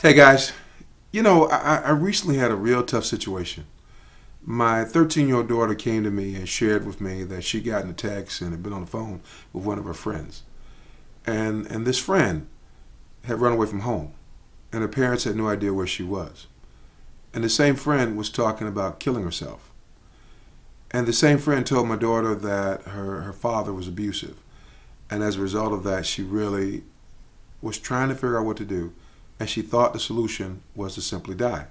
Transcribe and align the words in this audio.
Hey 0.00 0.12
guys, 0.12 0.52
you 1.10 1.24
know, 1.24 1.48
I, 1.48 1.78
I 1.78 1.90
recently 1.90 2.36
had 2.36 2.52
a 2.52 2.54
real 2.54 2.84
tough 2.84 3.04
situation. 3.04 3.66
My 4.44 4.84
13 4.84 5.26
year 5.26 5.38
old 5.38 5.48
daughter 5.48 5.74
came 5.74 6.04
to 6.04 6.10
me 6.12 6.36
and 6.36 6.48
shared 6.48 6.86
with 6.86 7.00
me 7.00 7.24
that 7.24 7.42
she 7.42 7.60
got 7.60 7.82
in 7.82 7.90
a 7.90 7.94
text 7.94 8.40
and 8.40 8.52
had 8.52 8.62
been 8.62 8.72
on 8.72 8.82
the 8.82 8.86
phone 8.86 9.22
with 9.52 9.64
one 9.64 9.76
of 9.76 9.84
her 9.86 9.94
friends. 9.94 10.44
And, 11.26 11.66
and 11.66 11.84
this 11.84 11.98
friend 11.98 12.46
had 13.24 13.40
run 13.40 13.54
away 13.54 13.66
from 13.66 13.80
home, 13.80 14.12
and 14.72 14.82
her 14.82 14.88
parents 14.88 15.24
had 15.24 15.34
no 15.34 15.48
idea 15.48 15.74
where 15.74 15.84
she 15.84 16.04
was. 16.04 16.46
And 17.34 17.42
the 17.42 17.48
same 17.48 17.74
friend 17.74 18.16
was 18.16 18.30
talking 18.30 18.68
about 18.68 19.00
killing 19.00 19.24
herself. 19.24 19.72
And 20.92 21.08
the 21.08 21.12
same 21.12 21.38
friend 21.38 21.66
told 21.66 21.88
my 21.88 21.96
daughter 21.96 22.36
that 22.36 22.82
her, 22.82 23.22
her 23.22 23.32
father 23.32 23.72
was 23.72 23.88
abusive. 23.88 24.36
And 25.10 25.24
as 25.24 25.34
a 25.34 25.42
result 25.42 25.72
of 25.72 25.82
that, 25.82 26.06
she 26.06 26.22
really 26.22 26.84
was 27.60 27.80
trying 27.80 28.10
to 28.10 28.14
figure 28.14 28.38
out 28.38 28.46
what 28.46 28.58
to 28.58 28.64
do 28.64 28.92
and 29.38 29.48
she 29.48 29.62
thought 29.62 29.92
the 29.92 30.00
solution 30.00 30.62
was 30.74 30.94
to 30.94 31.00
simply 31.00 31.34
die. 31.34 31.66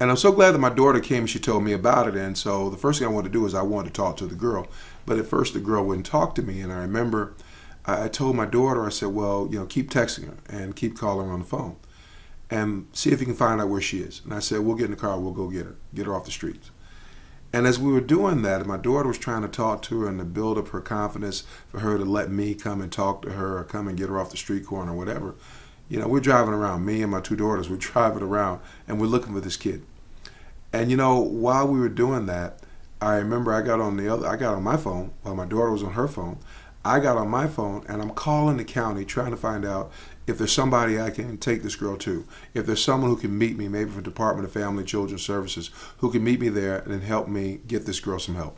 And 0.00 0.10
I'm 0.10 0.16
so 0.16 0.32
glad 0.32 0.52
that 0.52 0.58
my 0.58 0.70
daughter 0.70 0.98
came 0.98 1.20
and 1.20 1.30
she 1.30 1.38
told 1.38 1.62
me 1.62 1.72
about 1.72 2.08
it. 2.08 2.16
And 2.16 2.36
so 2.36 2.70
the 2.70 2.78
first 2.78 2.98
thing 2.98 3.08
I 3.08 3.10
wanted 3.10 3.32
to 3.32 3.38
do 3.38 3.44
is 3.44 3.54
I 3.54 3.62
wanted 3.62 3.92
to 3.92 4.00
talk 4.00 4.16
to 4.16 4.26
the 4.26 4.34
girl. 4.34 4.66
But 5.04 5.18
at 5.18 5.26
first 5.26 5.52
the 5.52 5.60
girl 5.60 5.84
wouldn't 5.84 6.06
talk 6.06 6.34
to 6.36 6.42
me. 6.42 6.60
And 6.62 6.72
I 6.72 6.78
remember 6.78 7.34
I 7.84 8.08
told 8.08 8.36
my 8.36 8.46
daughter, 8.46 8.86
I 8.86 8.90
said, 8.90 9.08
well, 9.08 9.48
you 9.50 9.58
know, 9.58 9.66
keep 9.66 9.90
texting 9.90 10.26
her 10.26 10.36
and 10.48 10.76
keep 10.76 10.96
calling 10.96 11.26
her 11.26 11.32
on 11.32 11.40
the 11.40 11.46
phone 11.46 11.76
and 12.50 12.86
see 12.92 13.10
if 13.10 13.20
you 13.20 13.26
can 13.26 13.34
find 13.34 13.60
out 13.60 13.68
where 13.68 13.80
she 13.80 13.98
is. 13.98 14.22
And 14.24 14.32
I 14.32 14.38
said, 14.38 14.60
we'll 14.60 14.76
get 14.76 14.86
in 14.86 14.90
the 14.90 14.96
car, 14.96 15.18
we'll 15.18 15.32
go 15.32 15.48
get 15.48 15.66
her, 15.66 15.76
get 15.94 16.06
her 16.06 16.14
off 16.14 16.24
the 16.24 16.30
streets. 16.30 16.70
And 17.52 17.66
as 17.66 17.78
we 17.78 17.92
were 17.92 18.00
doing 18.00 18.42
that, 18.42 18.64
my 18.66 18.76
daughter 18.76 19.08
was 19.08 19.18
trying 19.18 19.42
to 19.42 19.48
talk 19.48 19.82
to 19.82 20.02
her 20.02 20.08
and 20.08 20.18
to 20.18 20.24
build 20.24 20.56
up 20.56 20.68
her 20.68 20.80
confidence 20.80 21.42
for 21.68 21.80
her 21.80 21.98
to 21.98 22.04
let 22.04 22.30
me 22.30 22.54
come 22.54 22.80
and 22.80 22.92
talk 22.92 23.22
to 23.22 23.32
her 23.32 23.58
or 23.58 23.64
come 23.64 23.88
and 23.88 23.98
get 23.98 24.08
her 24.08 24.20
off 24.20 24.30
the 24.30 24.36
street 24.36 24.64
corner 24.64 24.92
or 24.92 24.96
whatever 24.96 25.34
you 25.90 25.98
know, 25.98 26.06
we're 26.08 26.20
driving 26.20 26.54
around, 26.54 26.86
me 26.86 27.02
and 27.02 27.10
my 27.10 27.20
two 27.20 27.36
daughters, 27.36 27.68
we're 27.68 27.76
driving 27.92 28.22
around 28.22 28.60
and 28.88 28.98
we're 28.98 29.06
looking 29.06 29.34
for 29.34 29.40
this 29.40 29.58
kid. 29.58 29.84
And 30.72 30.90
you 30.90 30.96
know, 30.96 31.18
while 31.18 31.66
we 31.66 31.78
were 31.78 31.88
doing 31.90 32.26
that, 32.26 32.60
I 33.02 33.16
remember 33.16 33.52
I 33.52 33.62
got 33.62 33.80
on 33.80 33.96
the 33.96 34.12
other, 34.12 34.26
I 34.26 34.36
got 34.36 34.54
on 34.54 34.62
my 34.62 34.76
phone 34.76 35.12
while 35.22 35.34
my 35.34 35.46
daughter 35.46 35.70
was 35.70 35.82
on 35.82 35.92
her 35.92 36.06
phone. 36.06 36.38
I 36.84 37.00
got 37.00 37.16
on 37.16 37.28
my 37.28 37.46
phone 37.46 37.84
and 37.88 38.00
I'm 38.00 38.10
calling 38.10 38.56
the 38.56 38.64
county 38.64 39.04
trying 39.04 39.32
to 39.32 39.36
find 39.36 39.66
out 39.66 39.90
if 40.26 40.38
there's 40.38 40.52
somebody 40.52 41.00
I 41.00 41.10
can 41.10 41.36
take 41.38 41.62
this 41.62 41.76
girl 41.76 41.96
to. 41.98 42.26
If 42.54 42.66
there's 42.66 42.82
someone 42.82 43.10
who 43.10 43.16
can 43.16 43.36
meet 43.36 43.58
me, 43.58 43.68
maybe 43.68 43.90
from 43.90 44.02
Department 44.02 44.46
of 44.46 44.52
Family 44.52 44.82
and 44.82 44.88
Children 44.88 45.18
Services, 45.18 45.70
who 45.98 46.10
can 46.10 46.22
meet 46.22 46.40
me 46.40 46.48
there 46.48 46.78
and 46.78 47.02
help 47.02 47.26
me 47.26 47.60
get 47.66 47.84
this 47.84 48.00
girl 48.00 48.18
some 48.18 48.36
help. 48.36 48.56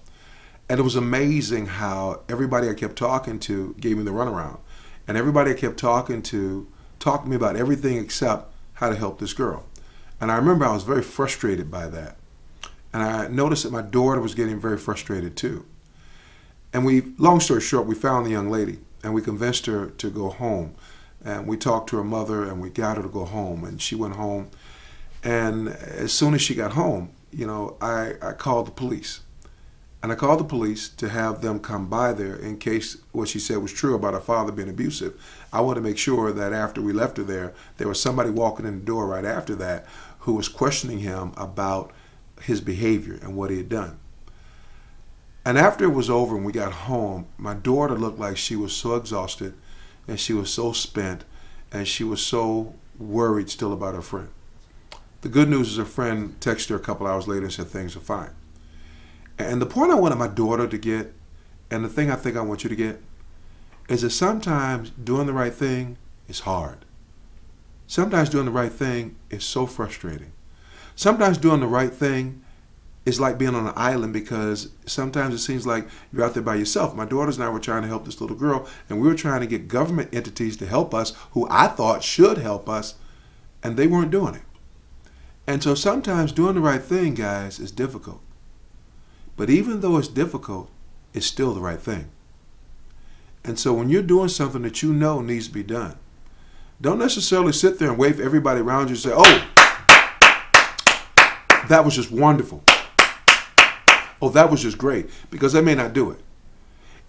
And 0.68 0.78
it 0.78 0.82
was 0.82 0.96
amazing 0.96 1.66
how 1.66 2.22
everybody 2.28 2.68
I 2.68 2.74
kept 2.74 2.96
talking 2.96 3.38
to 3.40 3.74
gave 3.80 3.96
me 3.96 4.04
the 4.04 4.10
runaround. 4.10 4.60
And 5.08 5.16
everybody 5.16 5.52
I 5.52 5.54
kept 5.54 5.78
talking 5.78 6.22
to 6.22 6.68
talked 7.02 7.24
to 7.24 7.30
me 7.30 7.36
about 7.36 7.56
everything 7.56 7.98
except 7.98 8.54
how 8.74 8.88
to 8.88 8.94
help 8.94 9.18
this 9.18 9.32
girl. 9.32 9.66
And 10.20 10.30
I 10.30 10.36
remember 10.36 10.64
I 10.64 10.72
was 10.72 10.84
very 10.84 11.02
frustrated 11.02 11.70
by 11.70 11.88
that. 11.88 12.16
And 12.92 13.02
I 13.02 13.26
noticed 13.26 13.64
that 13.64 13.72
my 13.72 13.82
daughter 13.82 14.20
was 14.20 14.34
getting 14.34 14.60
very 14.60 14.78
frustrated 14.78 15.36
too. 15.36 15.66
And 16.72 16.84
we, 16.84 17.12
long 17.18 17.40
story 17.40 17.60
short, 17.60 17.86
we 17.86 17.94
found 17.94 18.24
the 18.24 18.30
young 18.30 18.50
lady 18.50 18.78
and 19.02 19.12
we 19.12 19.20
convinced 19.20 19.66
her 19.66 19.86
to 19.90 20.10
go 20.10 20.30
home. 20.30 20.74
And 21.24 21.46
we 21.46 21.56
talked 21.56 21.88
to 21.90 21.96
her 21.96 22.04
mother 22.04 22.44
and 22.44 22.60
we 22.60 22.70
got 22.70 22.96
her 22.96 23.02
to 23.02 23.08
go 23.08 23.24
home. 23.24 23.64
And 23.64 23.82
she 23.82 23.96
went 23.96 24.14
home. 24.14 24.50
And 25.24 25.68
as 25.68 26.12
soon 26.12 26.34
as 26.34 26.42
she 26.42 26.54
got 26.54 26.72
home, 26.72 27.10
you 27.32 27.46
know, 27.46 27.76
I, 27.80 28.14
I 28.22 28.32
called 28.32 28.68
the 28.68 28.72
police. 28.72 29.20
And 30.02 30.10
I 30.10 30.16
called 30.16 30.40
the 30.40 30.44
police 30.44 30.88
to 30.88 31.08
have 31.08 31.42
them 31.42 31.60
come 31.60 31.88
by 31.88 32.12
there 32.12 32.34
in 32.34 32.58
case 32.58 32.96
what 33.12 33.28
she 33.28 33.38
said 33.38 33.58
was 33.58 33.72
true 33.72 33.94
about 33.94 34.14
her 34.14 34.20
father 34.20 34.50
being 34.50 34.68
abusive. 34.68 35.14
I 35.52 35.60
wanted 35.60 35.80
to 35.80 35.88
make 35.88 35.98
sure 35.98 36.32
that 36.32 36.52
after 36.52 36.82
we 36.82 36.92
left 36.92 37.18
her 37.18 37.22
there, 37.22 37.54
there 37.76 37.86
was 37.86 38.02
somebody 38.02 38.30
walking 38.30 38.66
in 38.66 38.80
the 38.80 38.84
door 38.84 39.06
right 39.06 39.24
after 39.24 39.54
that 39.56 39.86
who 40.20 40.34
was 40.34 40.48
questioning 40.48 40.98
him 40.98 41.32
about 41.36 41.92
his 42.40 42.60
behavior 42.60 43.18
and 43.22 43.36
what 43.36 43.50
he 43.50 43.58
had 43.58 43.68
done. 43.68 44.00
And 45.44 45.56
after 45.56 45.84
it 45.84 45.94
was 45.94 46.10
over 46.10 46.36
and 46.36 46.44
we 46.44 46.52
got 46.52 46.72
home, 46.72 47.26
my 47.36 47.54
daughter 47.54 47.96
looked 47.96 48.18
like 48.18 48.36
she 48.36 48.56
was 48.56 48.74
so 48.74 48.96
exhausted 48.96 49.54
and 50.08 50.18
she 50.18 50.32
was 50.32 50.52
so 50.52 50.72
spent 50.72 51.24
and 51.70 51.86
she 51.86 52.02
was 52.02 52.24
so 52.24 52.74
worried 52.98 53.50
still 53.50 53.72
about 53.72 53.94
her 53.94 54.02
friend. 54.02 54.28
The 55.20 55.28
good 55.28 55.48
news 55.48 55.70
is 55.70 55.76
her 55.76 55.84
friend 55.84 56.38
texted 56.40 56.70
her 56.70 56.76
a 56.76 56.80
couple 56.80 57.06
hours 57.06 57.28
later 57.28 57.44
and 57.44 57.52
said 57.52 57.68
things 57.68 57.96
are 57.96 58.00
fine. 58.00 58.30
And 59.38 59.60
the 59.60 59.66
point 59.66 59.90
I 59.90 59.96
wanted 59.96 60.16
my 60.16 60.28
daughter 60.28 60.66
to 60.66 60.78
get, 60.78 61.12
and 61.70 61.84
the 61.84 61.88
thing 61.88 62.10
I 62.10 62.16
think 62.16 62.36
I 62.36 62.42
want 62.42 62.64
you 62.64 62.70
to 62.70 62.76
get, 62.76 63.00
is 63.88 64.02
that 64.02 64.10
sometimes 64.10 64.90
doing 64.90 65.26
the 65.26 65.32
right 65.32 65.52
thing 65.52 65.96
is 66.28 66.40
hard. 66.40 66.84
Sometimes 67.86 68.30
doing 68.30 68.46
the 68.46 68.50
right 68.50 68.72
thing 68.72 69.16
is 69.30 69.44
so 69.44 69.66
frustrating. 69.66 70.32
Sometimes 70.94 71.38
doing 71.38 71.60
the 71.60 71.66
right 71.66 71.92
thing 71.92 72.42
is 73.04 73.18
like 73.18 73.36
being 73.36 73.54
on 73.54 73.66
an 73.66 73.72
island 73.74 74.12
because 74.12 74.70
sometimes 74.86 75.34
it 75.34 75.38
seems 75.38 75.66
like 75.66 75.88
you're 76.12 76.24
out 76.24 76.34
there 76.34 76.42
by 76.42 76.54
yourself. 76.54 76.94
My 76.94 77.04
daughters 77.04 77.36
and 77.36 77.44
I 77.44 77.48
were 77.48 77.58
trying 77.58 77.82
to 77.82 77.88
help 77.88 78.04
this 78.04 78.20
little 78.20 78.36
girl, 78.36 78.68
and 78.88 79.00
we 79.00 79.08
were 79.08 79.14
trying 79.14 79.40
to 79.40 79.46
get 79.46 79.68
government 79.68 80.14
entities 80.14 80.56
to 80.58 80.66
help 80.66 80.94
us 80.94 81.12
who 81.32 81.46
I 81.50 81.66
thought 81.66 82.04
should 82.04 82.38
help 82.38 82.68
us, 82.68 82.94
and 83.62 83.76
they 83.76 83.86
weren't 83.86 84.12
doing 84.12 84.36
it. 84.36 84.42
And 85.46 85.62
so 85.62 85.74
sometimes 85.74 86.30
doing 86.30 86.54
the 86.54 86.60
right 86.60 86.82
thing, 86.82 87.14
guys, 87.14 87.58
is 87.58 87.72
difficult. 87.72 88.20
But 89.42 89.50
even 89.50 89.80
though 89.80 89.96
it's 89.96 90.06
difficult, 90.06 90.70
it's 91.12 91.26
still 91.26 91.52
the 91.52 91.60
right 91.60 91.80
thing. 91.80 92.12
And 93.42 93.58
so 93.58 93.72
when 93.72 93.88
you're 93.88 94.00
doing 94.00 94.28
something 94.28 94.62
that 94.62 94.84
you 94.84 94.92
know 94.92 95.20
needs 95.20 95.48
to 95.48 95.52
be 95.52 95.64
done, 95.64 95.96
don't 96.80 97.00
necessarily 97.00 97.52
sit 97.52 97.80
there 97.80 97.90
and 97.90 97.98
for 97.98 98.22
everybody 98.22 98.60
around 98.60 98.88
you 98.88 98.94
to 98.94 99.00
say, 99.00 99.10
oh, 99.12 99.48
that 101.68 101.82
was 101.84 101.96
just 101.96 102.12
wonderful. 102.12 102.62
Oh, 104.22 104.28
that 104.28 104.48
was 104.48 104.62
just 104.62 104.78
great. 104.78 105.10
Because 105.28 105.52
they 105.54 105.60
may 105.60 105.74
not 105.74 105.92
do 105.92 106.12
it. 106.12 106.20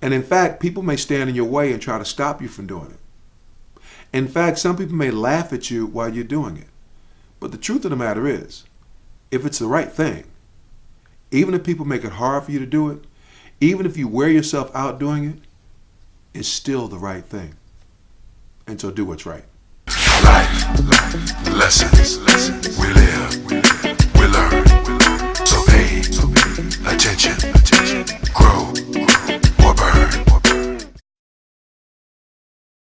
And 0.02 0.12
in 0.12 0.24
fact, 0.24 0.60
people 0.60 0.82
may 0.82 0.98
stand 0.98 1.30
in 1.30 1.36
your 1.36 1.46
way 1.46 1.72
and 1.72 1.80
try 1.80 2.00
to 2.00 2.04
stop 2.04 2.42
you 2.42 2.48
from 2.48 2.66
doing 2.66 2.90
it. 2.90 3.80
In 4.12 4.28
fact, 4.28 4.58
some 4.58 4.76
people 4.76 4.96
may 4.96 5.12
laugh 5.12 5.54
at 5.54 5.70
you 5.70 5.86
while 5.86 6.12
you're 6.12 6.24
doing 6.24 6.58
it. 6.58 6.70
But 7.40 7.52
the 7.52 7.60
truth 7.60 7.86
of 7.86 7.92
the 7.92 7.96
matter 7.96 8.26
is, 8.26 8.64
if 9.30 9.46
it's 9.46 9.60
the 9.60 9.68
right 9.68 9.92
thing, 9.92 10.24
even 11.34 11.54
if 11.54 11.64
people 11.64 11.86
make 11.86 12.04
it 12.04 12.14
hard 12.14 12.44
for 12.44 12.52
you 12.52 12.60
to 12.60 12.66
do 12.66 12.90
it, 12.90 13.04
even 13.60 13.86
if 13.86 13.98
you 13.98 14.08
wear 14.08 14.30
yourself 14.30 14.74
out 14.76 15.00
doing 15.00 15.26
it, 15.26 15.40
it's 16.34 16.48
still 16.48 16.88
the 16.88 16.98
right 16.98 17.26
thing. 17.26 17.56
And 18.68 18.80
so 18.80 18.92
do 18.92 19.04
what's 19.04 19.26
right. 19.26 19.44
Life, 20.24 20.80
lessons, 21.50 22.20
lessons. 22.20 22.78
We 22.78 22.94
live, 22.94 23.46
we, 23.46 23.62
live, 23.62 24.03